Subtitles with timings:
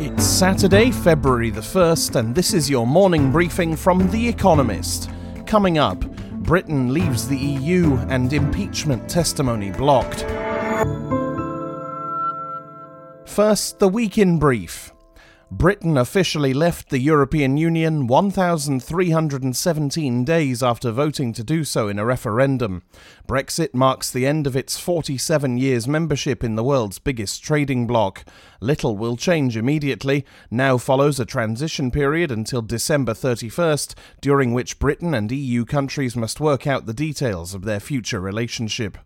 [0.00, 5.10] It's Saturday, February the 1st, and this is your morning briefing from The Economist.
[5.44, 5.98] Coming up,
[6.34, 10.20] Britain leaves the EU and impeachment testimony blocked.
[13.28, 14.92] First, the week in brief.
[15.50, 22.04] Britain officially left the European Union 1,317 days after voting to do so in a
[22.04, 22.82] referendum.
[23.26, 28.26] Brexit marks the end of its 47 years membership in the world's biggest trading bloc.
[28.60, 30.26] Little will change immediately.
[30.50, 36.40] Now follows a transition period until December 31st, during which Britain and EU countries must
[36.40, 38.98] work out the details of their future relationship.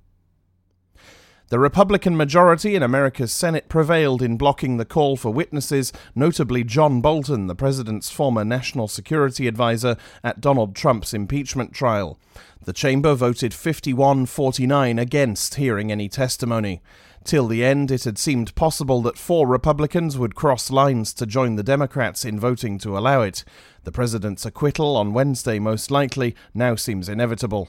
[1.53, 7.03] The Republican majority in America's Senate prevailed in blocking the call for witnesses, notably John
[7.03, 12.19] Bolton, the president's former national security advisor, at Donald Trump's impeachment trial.
[12.65, 16.81] The chamber voted 51 49 against hearing any testimony.
[17.23, 21.57] Till the end, it had seemed possible that four Republicans would cross lines to join
[21.57, 23.45] the Democrats in voting to allow it.
[23.85, 27.69] The president's acquittal on Wednesday, most likely, now seems inevitable.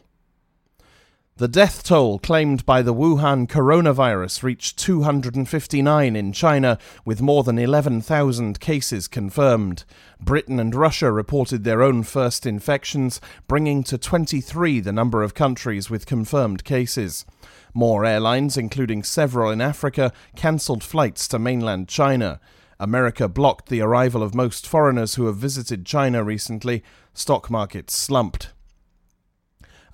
[1.37, 7.57] The death toll claimed by the Wuhan coronavirus reached 259 in China, with more than
[7.57, 9.83] 11,000 cases confirmed.
[10.21, 15.89] Britain and Russia reported their own first infections, bringing to 23 the number of countries
[15.89, 17.25] with confirmed cases.
[17.73, 22.39] More airlines, including several in Africa, cancelled flights to mainland China.
[22.79, 26.83] America blocked the arrival of most foreigners who have visited China recently.
[27.15, 28.53] Stock markets slumped.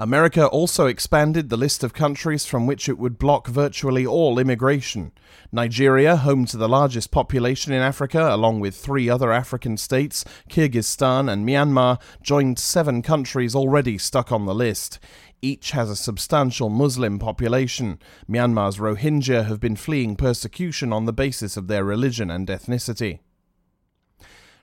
[0.02, 5.12] America also expanded the list of countries from which it would block virtually all immigration.
[5.52, 11.30] Nigeria, home to the largest population in Africa, along with three other African states, Kyrgyzstan
[11.30, 15.00] and Myanmar, joined seven countries already stuck on the list.
[15.42, 18.00] Each has a substantial Muslim population.
[18.30, 23.20] Myanmar's Rohingya have been fleeing persecution on the basis of their religion and ethnicity.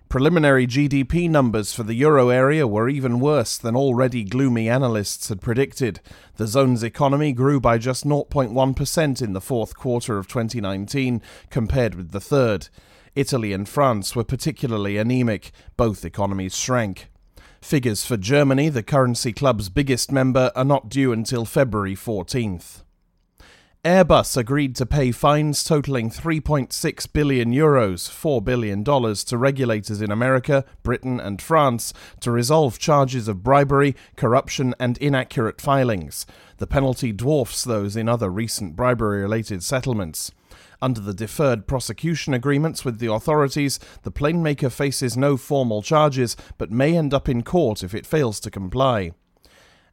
[0.09, 5.41] Preliminary GDP numbers for the euro area were even worse than already gloomy analysts had
[5.41, 5.99] predicted.
[6.37, 12.13] The zone's economy grew by just 0.1% in the fourth quarter of 2019 compared with
[12.13, 12.69] the third.
[13.17, 15.51] Italy and France were particularly anemic.
[15.77, 17.09] Both economies shrank.
[17.61, 22.85] Figures for Germany, the currency club's biggest member, are not due until February 14th.
[23.87, 30.65] Airbus agreed to pay fines totaling 3.6 billion euros, $4 billion, to regulators in America,
[30.83, 36.27] Britain, and France to resolve charges of bribery, corruption, and inaccurate filings.
[36.57, 40.33] The penalty dwarfs those in other recent bribery related settlements.
[40.83, 46.37] Under the deferred prosecution agreements with the authorities, the plane maker faces no formal charges
[46.59, 49.13] but may end up in court if it fails to comply.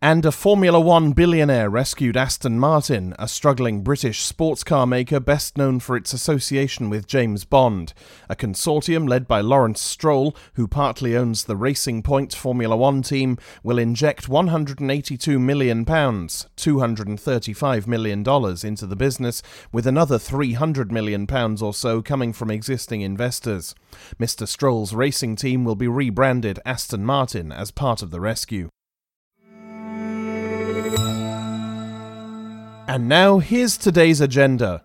[0.03, 5.58] And a Formula One billionaire rescued Aston Martin, a struggling British sports car maker best
[5.58, 7.94] known for its association with James Bond.
[8.28, 13.38] A consortium led by Lawrence Stroll, who partly owns the Racing Point Formula One team,
[13.63, 21.25] will inject £182 million, $235 million into the business, with another £300 million
[21.62, 23.74] or so coming from existing investors.
[24.19, 24.46] Mr.
[24.46, 28.68] Stroll's racing team will be rebranded Aston Martin as part of the rescue.
[32.94, 34.84] And now here's today's agenda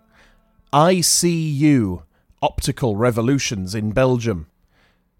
[0.72, 2.04] ICU
[2.40, 4.46] Optical Revolutions in Belgium.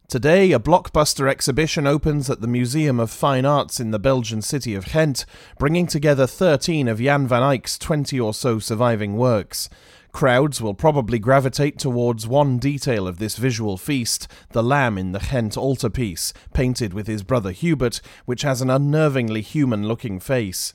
[0.08, 4.74] Today, a blockbuster exhibition opens at the Museum of Fine Arts in the Belgian city
[4.74, 5.26] of Ghent,
[5.58, 9.68] bringing together 13 of Jan van Eyck's 20 or so surviving works.
[10.10, 15.28] Crowds will probably gravitate towards one detail of this visual feast the lamb in the
[15.30, 20.72] Ghent altarpiece, painted with his brother Hubert, which has an unnervingly human looking face.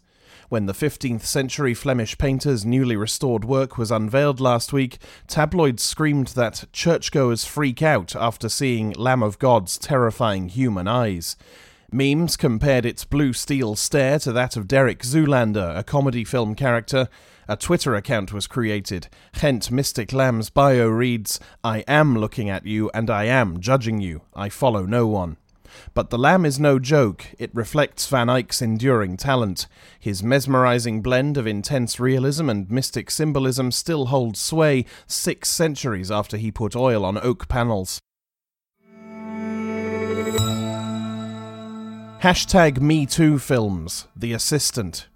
[0.54, 6.28] When the 15th century Flemish painter's newly restored work was unveiled last week, tabloids screamed
[6.36, 11.36] that churchgoers freak out after seeing Lamb of God's terrifying human eyes.
[11.92, 17.10] Memes compared its blue steel stare to that of Derek Zoolander, a comedy film character.
[17.48, 19.08] A Twitter account was created.
[19.42, 24.22] Ghent Mystic Lamb's bio reads, I am looking at you and I am judging you.
[24.36, 25.38] I follow no one.
[25.94, 29.68] But The Lamb is no joke, it reflects Van Eyck's enduring talent.
[30.00, 36.38] His mesmerizing blend of intense realism and mystic symbolism still holds sway six centuries after
[36.38, 38.00] he put oil on oak panels.
[42.22, 45.08] Hashtag MeTooFilms, The Assistant.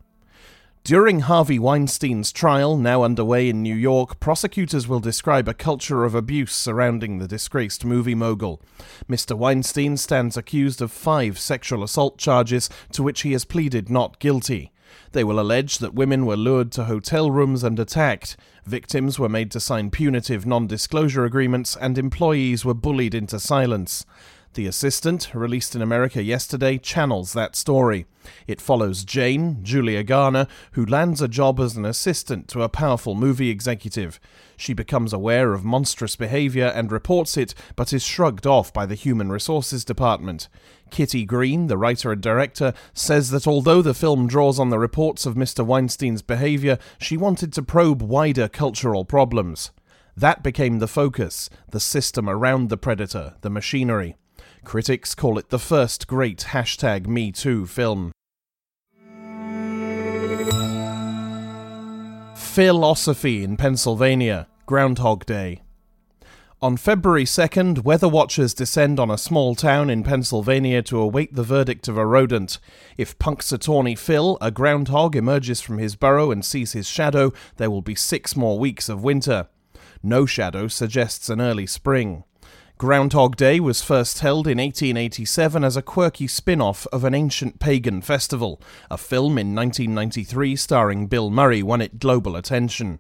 [0.88, 6.16] During Harvey Weinstein's trial, now underway in New York, prosecutors will describe a culture of
[6.16, 8.62] abuse surrounding the disgraced movie mogul.
[9.10, 9.38] Mr.
[9.38, 14.72] Weinstein stands accused of five sexual assault charges to which he has pleaded not guilty.
[15.12, 19.52] They will allege that women were lured to hotel rooms and attacked, victims were made
[19.52, 24.06] to sign punitive non disclosure agreements, and employees were bullied into silence.
[24.58, 28.08] The Assistant, released in America yesterday, channels that story.
[28.48, 33.14] It follows Jane, Julia Garner, who lands a job as an assistant to a powerful
[33.14, 34.20] movie executive.
[34.58, 38.96] She becomes aware of monstrous behavior and reports it, but is shrugged off by the
[38.96, 40.50] Human Resources Department.
[40.90, 45.28] Kitty Green, the writer and director, says that although the film draws on the reports
[45.28, 45.64] of Mr.
[45.64, 49.70] Weinstein's behavior, she wanted to probe wider cultural problems.
[50.16, 54.16] That became the focus the system around the predator, the machinery.
[54.68, 58.12] Critics call it the first great hashtag MeToo film.
[62.36, 65.62] Philosophy in Pennsylvania, Groundhog Day.
[66.62, 71.44] On February 2nd, weather watchers descend on a small town in Pennsylvania to await the
[71.44, 72.60] verdict of a rodent.
[72.98, 77.72] If Punk's Punxsutawney Phil, a groundhog, emerges from his burrow and sees his shadow, there
[77.72, 79.48] will be six more weeks of winter.
[80.04, 82.26] No shadow suggests an early spring.
[82.80, 87.60] Groundhog Day was first held in 1887 as a quirky spin off of an ancient
[87.60, 88.62] pagan festival.
[88.92, 93.00] A film in 1993 starring Bill Murray won it global attention.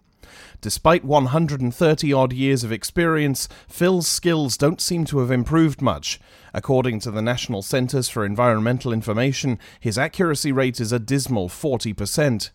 [0.62, 6.20] Despite 130 odd years of experience, Phil's skills don't seem to have improved much.
[6.56, 12.50] According to the National Centres for Environmental Information, his accuracy rate is a dismal 40%.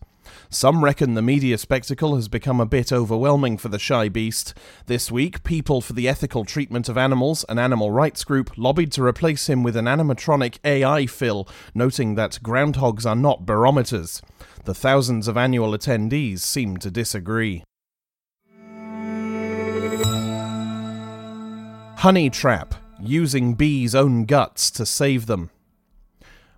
[0.49, 4.53] Some reckon the media spectacle has become a bit overwhelming for the shy beast.
[4.85, 9.03] This week, People for the Ethical Treatment of Animals, an animal rights group, lobbied to
[9.03, 14.21] replace him with an animatronic AI Phil, noting that groundhogs are not barometers.
[14.65, 17.63] The thousands of annual attendees seem to disagree.
[21.97, 25.49] Honey Trap using bees' own guts to save them.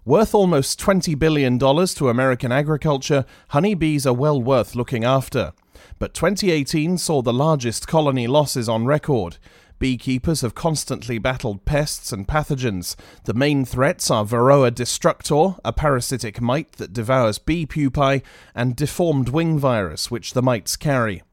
[0.07, 5.53] Worth almost $20 billion to American agriculture, honeybees are well worth looking after.
[5.97, 9.37] But 2018 saw the largest colony losses on record.
[9.79, 12.95] Beekeepers have constantly battled pests and pathogens.
[13.23, 18.21] The main threats are Varroa destructor, a parasitic mite that devours bee pupae,
[18.53, 21.23] and deformed wing virus, which the mites carry.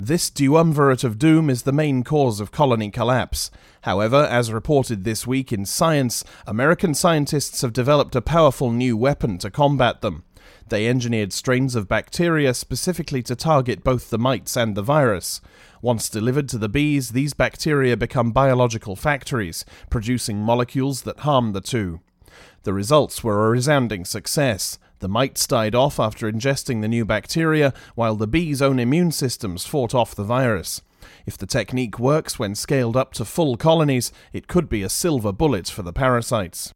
[0.00, 3.50] This duumvirate of doom is the main cause of colony collapse.
[3.80, 9.38] However, as reported this week in Science, American scientists have developed a powerful new weapon
[9.38, 10.22] to combat them.
[10.68, 15.40] They engineered strains of bacteria specifically to target both the mites and the virus.
[15.82, 21.60] Once delivered to the bees, these bacteria become biological factories, producing molecules that harm the
[21.60, 21.98] two.
[22.62, 24.78] The results were a resounding success.
[25.00, 29.64] The mites died off after ingesting the new bacteria, while the bees' own immune systems
[29.64, 30.82] fought off the virus.
[31.24, 35.32] If the technique works when scaled up to full colonies, it could be a silver
[35.32, 36.72] bullet for the parasites.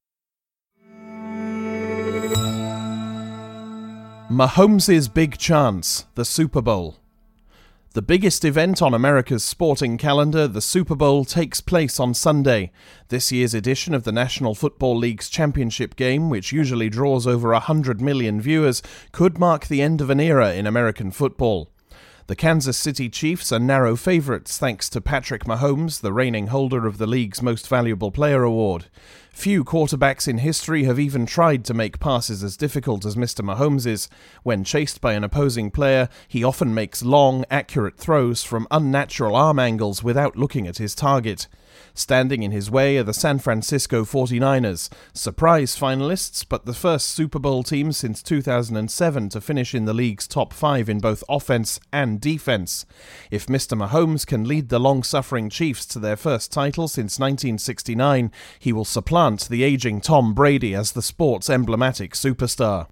[4.30, 7.01] Mahomes' big chance, the Super Bowl.
[7.94, 12.72] The biggest event on America's sporting calendar, the Super Bowl, takes place on Sunday.
[13.08, 18.00] This year's edition of the National Football League's championship game, which usually draws over 100
[18.00, 21.70] million viewers, could mark the end of an era in American football.
[22.28, 26.96] The Kansas City Chiefs are narrow favourites thanks to Patrick Mahomes, the reigning holder of
[26.96, 28.86] the league's Most Valuable Player award.
[29.32, 33.42] Few quarterbacks in history have even tried to make passes as difficult as Mr.
[33.42, 34.08] Mahomes's.
[34.42, 39.58] When chased by an opposing player, he often makes long, accurate throws from unnatural arm
[39.58, 41.48] angles without looking at his target.
[41.94, 47.38] Standing in his way are the San Francisco 49ers, surprise finalists, but the first Super
[47.38, 52.20] Bowl team since 2007 to finish in the league's top five in both offense and
[52.20, 52.86] defense.
[53.30, 53.76] If Mr.
[53.76, 58.84] Mahomes can lead the long suffering Chiefs to their first title since 1969, he will
[59.22, 62.88] the aging Tom Brady as the sport's emblematic superstar.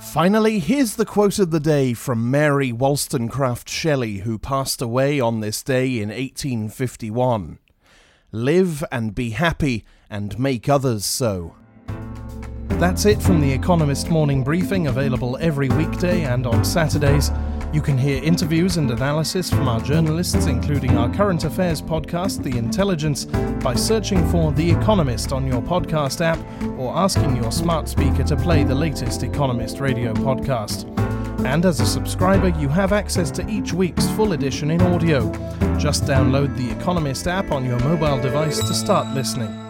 [0.00, 5.38] Finally, here's the quote of the day from Mary Wollstonecraft Shelley, who passed away on
[5.38, 7.58] this day in 1851
[8.32, 11.54] Live and be happy, and make others so.
[12.70, 17.30] That's it from the Economist Morning Briefing, available every weekday and on Saturdays.
[17.72, 22.56] You can hear interviews and analysis from our journalists, including our current affairs podcast, The
[22.56, 23.26] Intelligence,
[23.62, 26.38] by searching for The Economist on your podcast app
[26.78, 30.86] or asking your smart speaker to play the latest Economist radio podcast.
[31.44, 35.30] And as a subscriber, you have access to each week's full edition in audio.
[35.76, 39.65] Just download the Economist app on your mobile device to start listening.